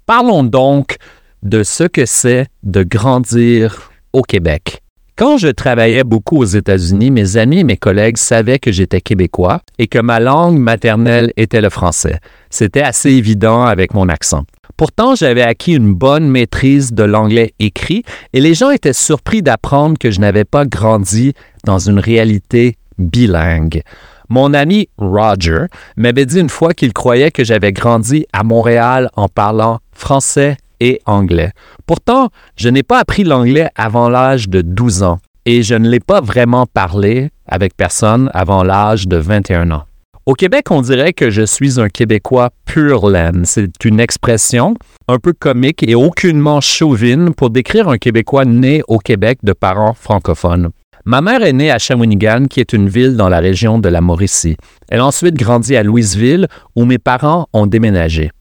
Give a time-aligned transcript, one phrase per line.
[0.07, 0.97] Parlons donc
[1.45, 4.81] de ce que c'est de grandir au Québec.
[5.15, 9.61] Quand je travaillais beaucoup aux États-Unis, mes amis et mes collègues savaient que j'étais québécois
[9.77, 12.19] et que ma langue maternelle était le français.
[12.49, 14.43] C'était assez évident avec mon accent.
[14.75, 19.97] Pourtant, j'avais acquis une bonne maîtrise de l'anglais écrit et les gens étaient surpris d'apprendre
[19.97, 23.83] que je n'avais pas grandi dans une réalité bilingue.
[24.27, 25.65] Mon ami Roger
[25.95, 30.99] m'avait dit une fois qu'il croyait que j'avais grandi à Montréal en parlant français et
[31.05, 31.51] anglais.
[31.85, 35.99] Pourtant, je n'ai pas appris l'anglais avant l'âge de 12 ans et je ne l'ai
[35.99, 39.83] pas vraiment parlé avec personne avant l'âge de 21 ans.
[40.25, 43.45] Au Québec, on dirait que je suis un Québécois pur laine.
[43.45, 44.73] C'est une expression
[45.07, 49.93] un peu comique et aucunement chauvine pour décrire un Québécois né au Québec de parents
[49.93, 50.71] francophones.
[51.05, 54.01] Ma mère est née à Shawinigan, qui est une ville dans la région de la
[54.01, 54.57] Mauricie.
[54.89, 58.31] Elle a ensuite grandi à Louisville, où mes parents ont déménagé.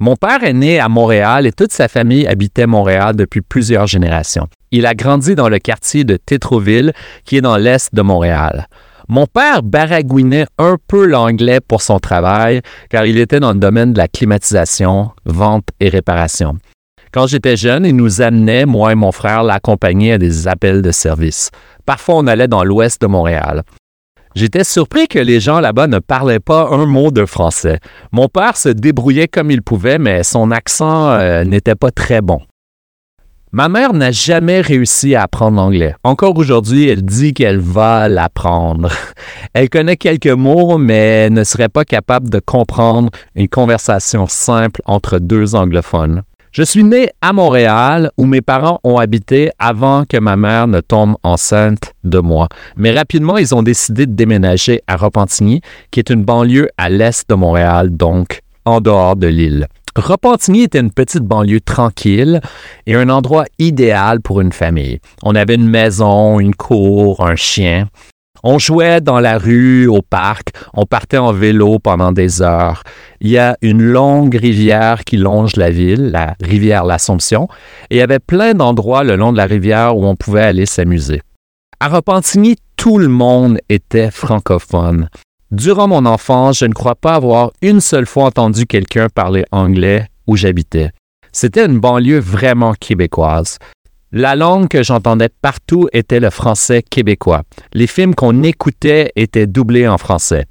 [0.00, 4.48] Mon père est né à Montréal et toute sa famille habitait Montréal depuis plusieurs générations.
[4.72, 6.92] Il a grandi dans le quartier de Tétroville,
[7.24, 8.66] qui est dans l'est de Montréal.
[9.08, 12.60] Mon père baragouinait un peu l'anglais pour son travail,
[12.90, 16.56] car il était dans le domaine de la climatisation, vente et réparation.
[17.12, 20.90] Quand j'étais jeune, il nous amenait, moi et mon frère, l'accompagner à des appels de
[20.90, 21.50] service.
[21.86, 23.62] Parfois, on allait dans l'ouest de Montréal.
[24.34, 27.78] J'étais surpris que les gens là-bas ne parlaient pas un mot de français.
[28.10, 32.40] Mon père se débrouillait comme il pouvait, mais son accent euh, n'était pas très bon.
[33.52, 35.94] Ma mère n'a jamais réussi à apprendre l'anglais.
[36.02, 38.90] Encore aujourd'hui, elle dit qu'elle va l'apprendre.
[39.54, 45.20] Elle connaît quelques mots, mais ne serait pas capable de comprendre une conversation simple entre
[45.20, 46.24] deux anglophones.
[46.56, 50.78] Je suis né à Montréal où mes parents ont habité avant que ma mère ne
[50.78, 52.48] tombe enceinte de moi.
[52.76, 57.28] Mais rapidement, ils ont décidé de déménager à Repentigny, qui est une banlieue à l'est
[57.28, 59.66] de Montréal, donc en dehors de l'île.
[59.96, 62.40] Repentigny était une petite banlieue tranquille
[62.86, 65.00] et un endroit idéal pour une famille.
[65.24, 67.88] On avait une maison, une cour, un chien.
[68.46, 72.82] On jouait dans la rue, au parc, on partait en vélo pendant des heures.
[73.22, 77.48] Il y a une longue rivière qui longe la ville, la rivière l'Assomption,
[77.88, 80.66] et il y avait plein d'endroits le long de la rivière où on pouvait aller
[80.66, 81.22] s'amuser.
[81.80, 85.08] À Repentigny, tout le monde était francophone.
[85.50, 90.08] Durant mon enfance, je ne crois pas avoir une seule fois entendu quelqu'un parler anglais
[90.26, 90.90] où j'habitais.
[91.32, 93.56] C'était une banlieue vraiment québécoise.
[94.16, 97.42] La langue que j'entendais partout était le français québécois.
[97.72, 100.44] Les films qu'on écoutait étaient doublés en français.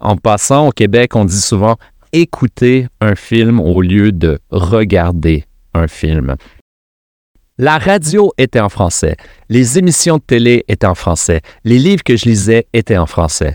[0.00, 1.76] En passant, au Québec, on dit souvent
[2.12, 5.44] écouter un film au lieu de regarder
[5.74, 6.34] un film.
[7.56, 9.16] La radio était en français,
[9.48, 13.54] les émissions de télé étaient en français, les livres que je lisais étaient en français.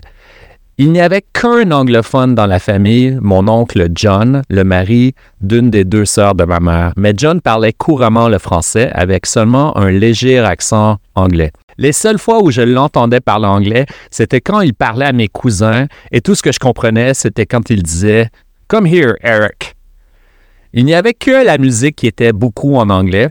[0.82, 5.84] Il n'y avait qu'un anglophone dans la famille, mon oncle John, le mari d'une des
[5.84, 6.94] deux sœurs de ma mère.
[6.96, 11.52] Mais John parlait couramment le français avec seulement un léger accent anglais.
[11.76, 15.86] Les seules fois où je l'entendais parler anglais, c'était quand il parlait à mes cousins
[16.12, 18.30] et tout ce que je comprenais, c'était quand il disait
[18.66, 19.76] Come here, Eric.
[20.72, 23.28] Il n'y avait que la musique qui était beaucoup en anglais,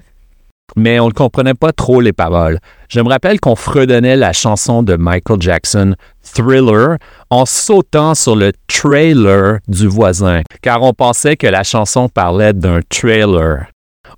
[0.75, 2.60] mais on ne comprenait pas trop les paroles.
[2.89, 6.98] Je me rappelle qu'on fredonnait la chanson de Michael Jackson, Thriller,
[7.30, 12.80] en sautant sur le trailer du voisin, car on pensait que la chanson parlait d'un
[12.89, 13.68] trailer.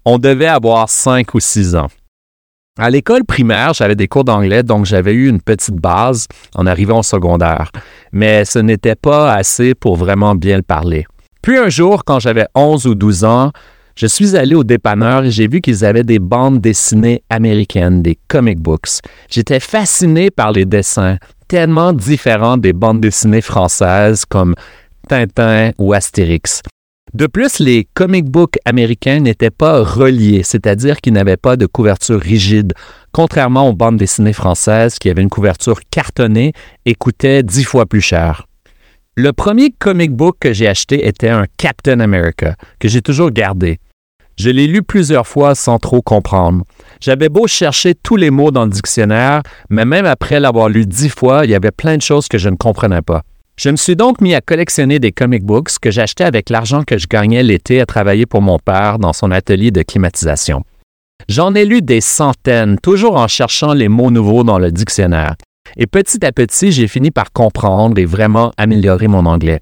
[0.06, 1.88] On devait avoir cinq ou six ans.
[2.80, 7.00] À l'école primaire, j'avais des cours d'anglais, donc j'avais eu une petite base en arrivant
[7.00, 7.70] au secondaire,
[8.14, 11.06] mais ce n'était pas assez pour vraiment bien le parler.
[11.42, 13.52] Puis un jour, quand j'avais 11 ou 12 ans,
[14.02, 18.18] je suis allé au dépanneur et j'ai vu qu'ils avaient des bandes dessinées américaines, des
[18.28, 18.98] comic books.
[19.30, 21.18] J'étais fasciné par les dessins,
[21.48, 24.56] tellement différents des bandes dessinées françaises comme
[25.08, 26.64] Tintin ou Astérix.
[27.14, 32.20] De plus, les comic books américains n'étaient pas reliés, c'est-à-dire qu'ils n'avaient pas de couverture
[32.20, 32.74] rigide,
[33.12, 36.54] contrairement aux bandes dessinées françaises qui avaient une couverture cartonnée
[36.88, 38.48] et coûtaient dix fois plus cher.
[39.16, 43.78] Le premier comic book que j'ai acheté était un Captain America, que j'ai toujours gardé.
[44.44, 46.66] Je l'ai lu plusieurs fois sans trop comprendre.
[47.00, 51.10] J'avais beau chercher tous les mots dans le dictionnaire, mais même après l'avoir lu dix
[51.10, 53.22] fois, il y avait plein de choses que je ne comprenais pas.
[53.56, 56.98] Je me suis donc mis à collectionner des comic books que j'achetais avec l'argent que
[56.98, 60.64] je gagnais l'été à travailler pour mon père dans son atelier de climatisation.
[61.30, 65.36] J'en ai lu des centaines, toujours en cherchant les mots nouveaux dans le dictionnaire.
[65.78, 69.62] Et petit à petit, j'ai fini par comprendre et vraiment améliorer mon anglais.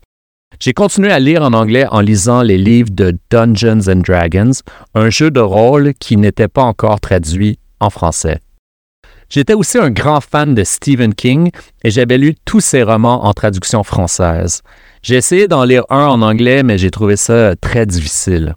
[0.59, 4.51] J'ai continué à lire en anglais en lisant les livres de Dungeons and Dragons,
[4.93, 8.39] un jeu de rôle qui n'était pas encore traduit en français.
[9.29, 11.51] J'étais aussi un grand fan de Stephen King
[11.83, 14.61] et j'avais lu tous ses romans en traduction française.
[15.01, 18.53] J'ai essayé d'en lire un en anglais, mais j'ai trouvé ça très difficile.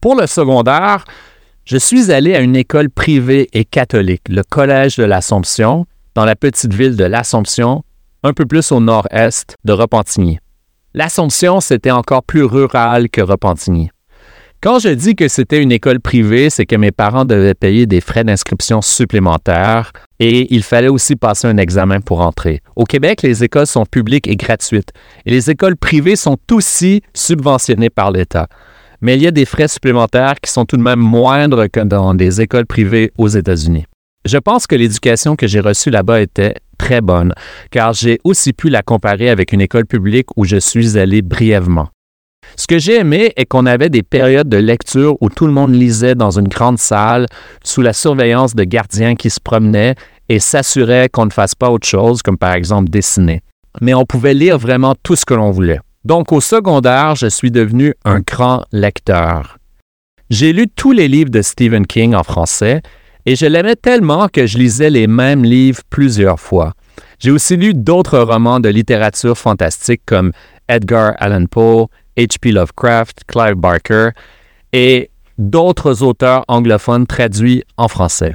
[0.00, 1.04] Pour le secondaire,
[1.66, 6.36] je suis allé à une école privée et catholique, le Collège de l'Assomption, dans la
[6.36, 7.84] petite ville de l'Assomption,
[8.22, 10.38] un peu plus au nord-est de Repentigny.
[10.96, 13.90] L'Assomption, c'était encore plus rural que Repentigny.
[14.62, 18.00] Quand je dis que c'était une école privée, c'est que mes parents devaient payer des
[18.00, 22.60] frais d'inscription supplémentaires et il fallait aussi passer un examen pour entrer.
[22.76, 24.90] Au Québec, les écoles sont publiques et gratuites
[25.26, 28.46] et les écoles privées sont aussi subventionnées par l'État.
[29.00, 32.14] Mais il y a des frais supplémentaires qui sont tout de même moindres que dans
[32.14, 33.84] des écoles privées aux États-Unis.
[34.24, 37.32] Je pense que l'éducation que j'ai reçue là-bas était très bonne,
[37.70, 41.88] car j'ai aussi pu la comparer avec une école publique où je suis allé brièvement.
[42.56, 45.74] Ce que j'ai aimé est qu'on avait des périodes de lecture où tout le monde
[45.74, 47.26] lisait dans une grande salle
[47.64, 49.94] sous la surveillance de gardiens qui se promenaient
[50.28, 53.40] et s'assuraient qu'on ne fasse pas autre chose, comme par exemple dessiner.
[53.80, 55.80] Mais on pouvait lire vraiment tout ce que l'on voulait.
[56.04, 59.58] Donc au secondaire, je suis devenu un grand lecteur.
[60.30, 62.82] J'ai lu tous les livres de Stephen King en français
[63.26, 66.74] et je l'aimais tellement que je lisais les mêmes livres plusieurs fois.
[67.18, 70.32] J'ai aussi lu d'autres romans de littérature fantastique comme
[70.68, 72.52] Edgar Allan Poe, H.P.
[72.52, 74.10] Lovecraft, Clive Barker
[74.72, 78.34] et d'autres auteurs anglophones traduits en français.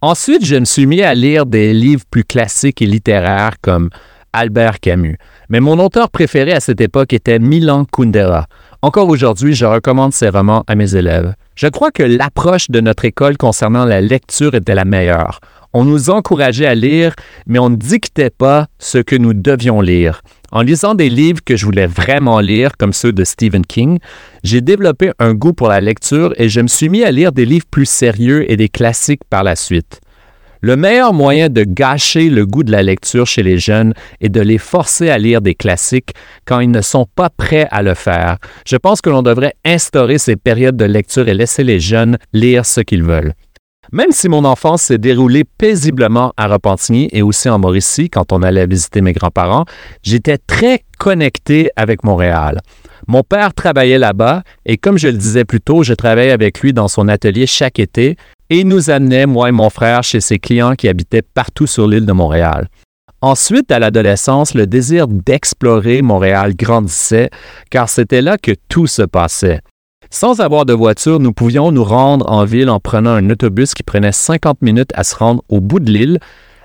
[0.00, 3.88] Ensuite, je me suis mis à lire des livres plus classiques et littéraires comme
[4.32, 5.16] Albert Camus.
[5.48, 8.46] Mais mon auteur préféré à cette époque était Milan Kundera.
[8.84, 11.36] Encore aujourd'hui, je recommande ses romans à mes élèves.
[11.54, 15.38] Je crois que l'approche de notre école concernant la lecture était la meilleure.
[15.72, 17.14] On nous encourageait à lire,
[17.46, 20.22] mais on ne dictait pas ce que nous devions lire.
[20.50, 24.00] En lisant des livres que je voulais vraiment lire, comme ceux de Stephen King,
[24.42, 27.46] j'ai développé un goût pour la lecture et je me suis mis à lire des
[27.46, 30.00] livres plus sérieux et des classiques par la suite.
[30.64, 34.40] Le meilleur moyen de gâcher le goût de la lecture chez les jeunes est de
[34.40, 36.12] les forcer à lire des classiques
[36.44, 38.38] quand ils ne sont pas prêts à le faire.
[38.64, 42.64] Je pense que l'on devrait instaurer ces périodes de lecture et laisser les jeunes lire
[42.64, 43.32] ce qu'ils veulent.
[43.90, 48.44] Même si mon enfance s'est déroulée paisiblement à Repentigny et aussi en Mauricie quand on
[48.44, 49.64] allait visiter mes grands-parents,
[50.04, 52.60] j'étais très connecté avec Montréal.
[53.08, 56.72] Mon père travaillait là-bas et comme je le disais plus tôt, je travaillais avec lui
[56.72, 58.16] dans son atelier chaque été
[58.52, 62.04] et nous amenait, moi et mon frère, chez ses clients qui habitaient partout sur l'île
[62.04, 62.68] de Montréal.
[63.22, 67.30] Ensuite, à l'adolescence, le désir d'explorer Montréal grandissait
[67.70, 69.62] car c'était là que tout se passait.
[70.10, 73.84] Sans avoir de voiture, nous pouvions nous rendre en ville en prenant un autobus qui
[73.84, 76.18] prenait 50 minutes à se rendre au bout de l'île,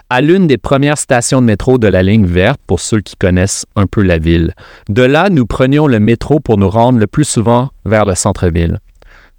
[0.09, 3.65] à l'une des premières stations de métro de la ligne verte pour ceux qui connaissent
[3.77, 4.53] un peu la ville.
[4.89, 8.79] De là, nous prenions le métro pour nous rendre le plus souvent vers le centre-ville.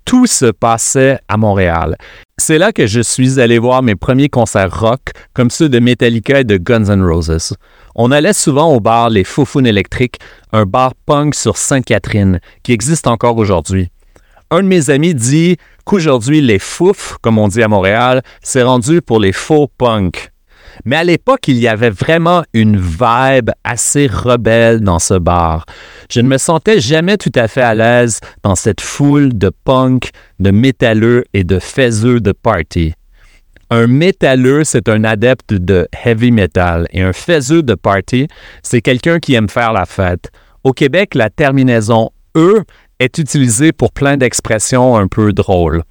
[0.08, 1.96] Tout se passait à Montréal.
[2.38, 6.40] C'est là que je suis allé voir mes premiers concerts rock, comme ceux de Metallica
[6.40, 7.54] et de Guns N' Roses.
[7.94, 10.18] On allait souvent au bar Les Foufounes électriques,
[10.52, 13.90] un bar punk sur Sainte-Catherine, qui existe encore aujourd'hui
[14.50, 19.02] un de mes amis dit qu'aujourd'hui, les fouf, comme on dit à Montréal, c'est rendu
[19.02, 20.30] pour les faux punks.
[20.88, 25.66] Mais à l'époque, il y avait vraiment une vibe assez rebelle dans ce bar.
[26.10, 30.08] Je ne me sentais jamais tout à fait à l'aise dans cette foule de punk,
[30.40, 32.94] de métalleux et de faiseux de party.
[33.68, 38.26] Un métalleux, c'est un adepte de heavy metal et un faiseux de party,
[38.62, 40.30] c'est quelqu'un qui aime faire la fête.
[40.64, 42.62] Au Québec, la terminaison E
[42.98, 45.82] est utilisé pour plein d'expressions un peu drôles.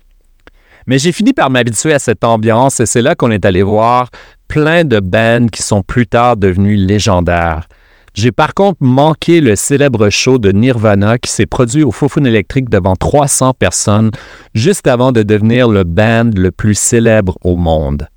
[0.87, 4.09] Mais j'ai fini par m'habituer à cette ambiance et c'est là qu'on est allé voir
[4.47, 7.67] plein de bands qui sont plus tard devenus légendaires.
[8.13, 12.67] J'ai par contre manqué le célèbre show de Nirvana qui s'est produit au Fofun électrique
[12.67, 14.09] devant 300 personnes
[14.55, 18.07] juste avant de devenir le band le plus célèbre au monde.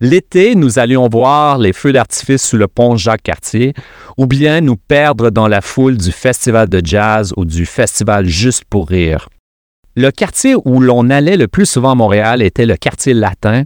[0.00, 3.74] L'été, nous allions voir les feux d'artifice sous le pont Jacques-Cartier
[4.16, 8.64] ou bien nous perdre dans la foule du festival de jazz ou du festival Juste
[8.64, 9.28] pour rire.
[9.94, 13.64] Le quartier où l'on allait le plus souvent à Montréal était le quartier latin,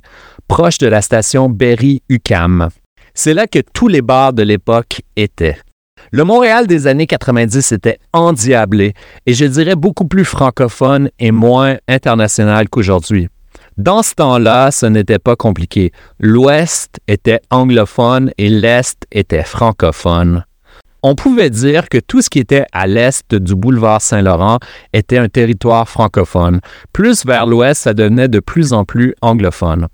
[0.49, 2.69] proche de la station Berry-UQAM.
[3.15, 5.57] C'est là que tous les bars de l'époque étaient.
[6.11, 8.95] Le Montréal des années 90 était endiablé
[9.27, 13.29] et je dirais beaucoup plus francophone et moins international qu'aujourd'hui.
[13.77, 15.93] Dans ce temps-là, ce n'était pas compliqué.
[16.19, 20.45] L'Ouest était anglophone et l'Est était francophone.
[21.03, 24.59] On pouvait dire que tout ce qui était à l'est du boulevard Saint-Laurent
[24.93, 26.61] était un territoire francophone.
[26.93, 29.89] Plus vers l'ouest, ça devenait de plus en plus anglophone.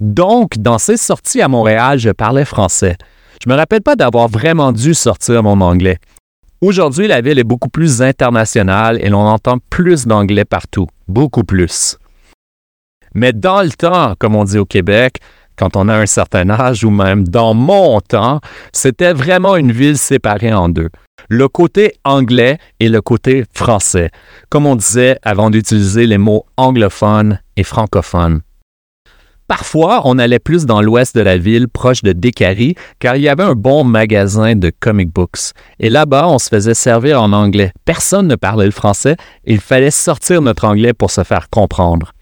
[0.00, 2.96] Donc, dans ces sorties à Montréal, je parlais français.
[3.44, 5.98] Je me rappelle pas d'avoir vraiment dû sortir mon anglais.
[6.60, 11.98] Aujourd'hui, la ville est beaucoup plus internationale et l'on entend plus d'anglais partout, beaucoup plus.
[13.14, 15.18] Mais dans le temps, comme on dit au Québec,
[15.56, 18.40] quand on a un certain âge ou même dans mon temps,
[18.72, 20.90] c'était vraiment une ville séparée en deux.
[21.28, 24.10] Le côté anglais et le côté français,
[24.48, 28.42] comme on disait avant d'utiliser les mots anglophone et francophone.
[29.48, 33.28] Parfois, on allait plus dans l'ouest de la ville, proche de Décarie, car il y
[33.28, 35.52] avait un bon magasin de comic books.
[35.78, 37.72] Et là-bas, on se faisait servir en anglais.
[37.84, 42.12] Personne ne parlait le français, il fallait sortir notre anglais pour se faire comprendre.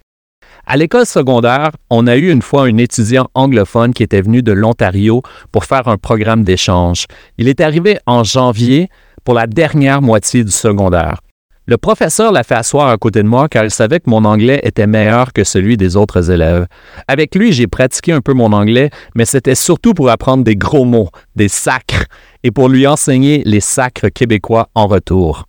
[0.73, 4.53] À l'école secondaire, on a eu une fois un étudiant anglophone qui était venu de
[4.53, 7.07] l'Ontario pour faire un programme d'échange.
[7.39, 8.89] Il est arrivé en janvier
[9.25, 11.23] pour la dernière moitié du secondaire.
[11.67, 14.61] Le professeur l'a fait asseoir à côté de moi car il savait que mon anglais
[14.63, 16.69] était meilleur que celui des autres élèves.
[17.09, 20.85] Avec lui, j'ai pratiqué un peu mon anglais, mais c'était surtout pour apprendre des gros
[20.85, 22.05] mots, des sacres,
[22.45, 25.47] et pour lui enseigner les sacres québécois en retour.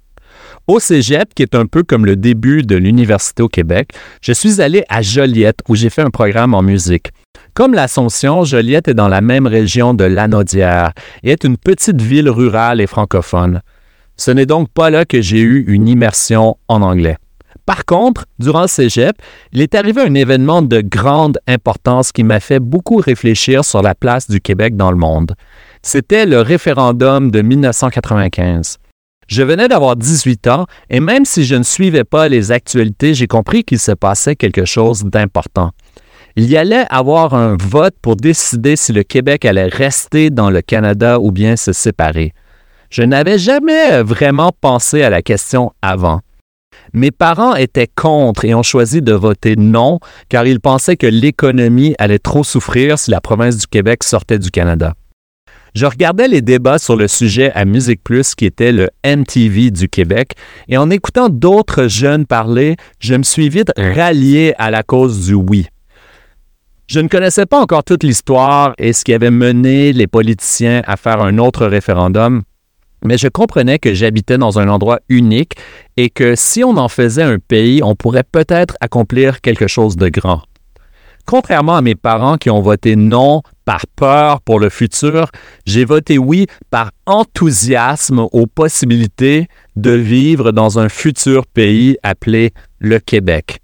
[0.68, 3.90] Au Cégep, qui est un peu comme le début de l'Université au Québec,
[4.22, 7.10] je suis allé à Joliette où j'ai fait un programme en musique.
[7.54, 12.30] Comme l'Assomption, Joliette est dans la même région de Lanaudière et est une petite ville
[12.30, 13.62] rurale et francophone.
[14.18, 17.18] Ce n'est donc pas là que j'ai eu une immersion en anglais.
[17.66, 19.16] Par contre, durant le cégep,
[19.52, 23.96] il est arrivé un événement de grande importance qui m'a fait beaucoup réfléchir sur la
[23.96, 25.34] place du Québec dans le monde.
[25.82, 28.78] C'était le référendum de 1995.
[29.28, 33.28] Je venais d'avoir 18 ans et même si je ne suivais pas les actualités, j'ai
[33.28, 35.72] compris qu'il se passait quelque chose d'important.
[36.36, 40.62] Il y allait avoir un vote pour décider si le Québec allait rester dans le
[40.62, 42.34] Canada ou bien se séparer.
[42.90, 46.22] Je n'avais jamais vraiment pensé à la question avant.
[46.94, 50.00] Mes parents étaient contre et ont choisi de voter non
[50.30, 54.52] car ils pensaient que l'économie allait trop souffrir si la province du Québec sortait du
[54.52, 54.94] Canada.
[55.74, 59.88] Je regardais les débats sur le sujet à Musique Plus, qui était le MTV du
[59.88, 60.34] Québec,
[60.68, 65.34] et en écoutant d'autres jeunes parler, je me suis vite rallié à la cause du
[65.34, 65.68] oui.
[66.88, 70.98] Je ne connaissais pas encore toute l'histoire et ce qui avait mené les politiciens à
[70.98, 72.44] faire un autre référendum,
[73.06, 75.54] mais je comprenais que j'habitais dans un endroit unique
[75.96, 80.10] et que si on en faisait un pays, on pourrait peut-être accomplir quelque chose de
[80.10, 80.42] grand.
[81.26, 85.30] Contrairement à mes parents qui ont voté non par peur pour le futur,
[85.66, 93.00] j'ai voté oui par enthousiasme aux possibilités de vivre dans un futur pays appelé le
[93.00, 93.60] Québec.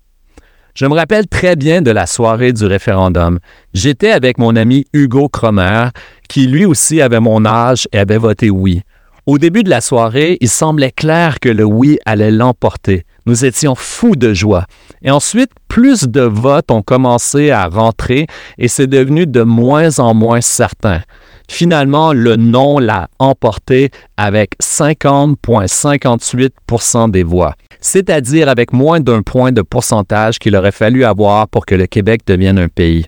[0.75, 3.39] Je me rappelle très bien de la soirée du référendum.
[3.73, 5.87] J'étais avec mon ami Hugo Cromer,
[6.29, 8.83] qui lui aussi avait mon âge et avait voté oui.
[9.25, 13.05] Au début de la soirée, il semblait clair que le oui allait l'emporter.
[13.27, 14.65] Nous étions fous de joie.
[15.01, 18.25] Et ensuite, plus de votes ont commencé à rentrer
[18.57, 21.01] et c'est devenu de moins en moins certain.
[21.49, 29.61] Finalement, le non l'a emporté avec 50,58% des voix, c'est-à-dire avec moins d'un point de
[29.61, 33.07] pourcentage qu'il aurait fallu avoir pour que le Québec devienne un pays.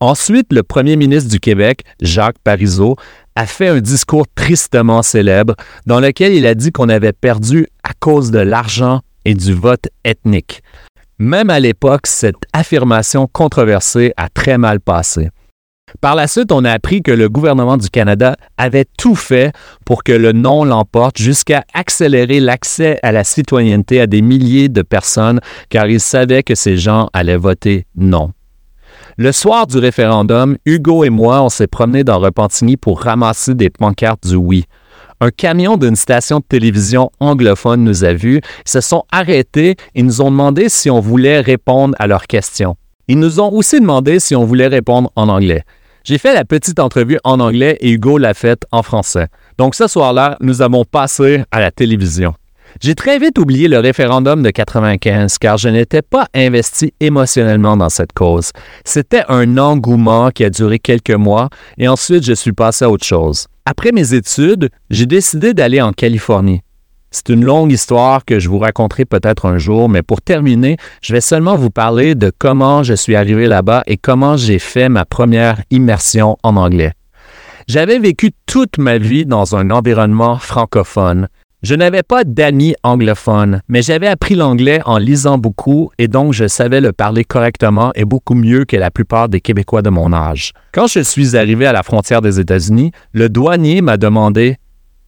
[0.00, 2.96] Ensuite, le premier ministre du Québec, Jacques Parizeau,
[3.36, 7.90] a fait un discours tristement célèbre dans lequel il a dit qu'on avait perdu à
[8.00, 10.62] cause de l'argent et du vote ethnique.
[11.18, 15.30] Même à l'époque, cette affirmation controversée a très mal passé.
[16.00, 19.52] Par la suite, on a appris que le gouvernement du Canada avait tout fait
[19.84, 24.82] pour que le non l'emporte jusqu'à accélérer l'accès à la citoyenneté à des milliers de
[24.82, 28.32] personnes car il savait que ces gens allaient voter non.
[29.16, 33.70] Le soir du référendum, Hugo et moi, on s'est promenés dans Repentigny pour ramasser des
[33.70, 34.64] pancartes du oui.
[35.24, 40.20] Un camion d'une station de télévision anglophone nous a vus, se sont arrêtés et nous
[40.20, 42.76] ont demandé si on voulait répondre à leurs questions.
[43.08, 45.62] Ils nous ont aussi demandé si on voulait répondre en anglais.
[46.04, 49.28] J'ai fait la petite entrevue en anglais et Hugo l'a faite en français.
[49.56, 52.34] Donc ce soir-là, nous avons passé à la télévision.
[52.80, 57.88] J'ai très vite oublié le référendum de 95 car je n'étais pas investi émotionnellement dans
[57.88, 58.50] cette cause.
[58.84, 63.06] C'était un engouement qui a duré quelques mois et ensuite je suis passé à autre
[63.06, 63.46] chose.
[63.64, 66.62] Après mes études, j'ai décidé d'aller en Californie.
[67.12, 71.12] C'est une longue histoire que je vous raconterai peut-être un jour, mais pour terminer, je
[71.12, 75.04] vais seulement vous parler de comment je suis arrivé là-bas et comment j'ai fait ma
[75.04, 76.92] première immersion en anglais.
[77.68, 81.28] J'avais vécu toute ma vie dans un environnement francophone.
[81.64, 86.46] Je n'avais pas d'amis anglophones, mais j'avais appris l'anglais en lisant beaucoup et donc je
[86.46, 90.52] savais le parler correctement et beaucoup mieux que la plupart des Québécois de mon âge.
[90.74, 94.58] Quand je suis arrivé à la frontière des États-Unis, le douanier m'a demandé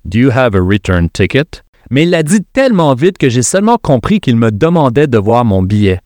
[0.06, 1.62] Do you have a return ticket?
[1.90, 5.44] mais il l'a dit tellement vite que j'ai seulement compris qu'il me demandait de voir
[5.44, 6.00] mon billet.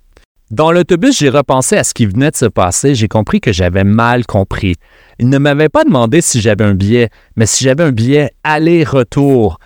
[0.51, 3.85] Dans l'autobus, j'ai repensé à ce qui venait de se passer, j'ai compris que j'avais
[3.85, 4.75] mal compris.
[5.21, 9.61] Il ne m'avait pas demandé si j'avais un billet, mais si j'avais un billet aller-retour.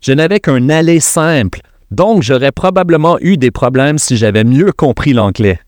[0.00, 5.12] Je n'avais qu'un aller simple, donc j'aurais probablement eu des problèmes si j'avais mieux compris
[5.12, 5.58] l'anglais.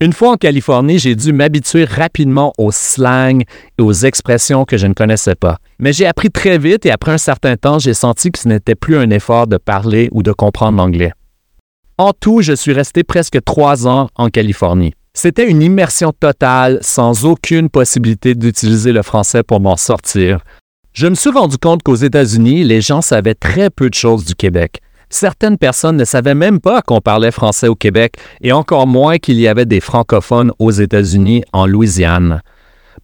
[0.00, 3.42] Une fois en Californie, j'ai dû m'habituer rapidement au slang
[3.78, 5.58] et aux expressions que je ne connaissais pas.
[5.80, 8.76] Mais j'ai appris très vite et après un certain temps, j'ai senti que ce n'était
[8.76, 11.12] plus un effort de parler ou de comprendre l'anglais.
[11.98, 14.94] En tout, je suis resté presque trois ans en Californie.
[15.14, 20.44] C'était une immersion totale, sans aucune possibilité d'utiliser le français pour m'en sortir.
[20.92, 24.34] Je me suis rendu compte qu'aux États-Unis, les gens savaient très peu de choses du
[24.34, 24.80] Québec.
[25.10, 29.38] Certaines personnes ne savaient même pas qu'on parlait français au Québec et encore moins qu'il
[29.38, 32.42] y avait des francophones aux États-Unis, en Louisiane.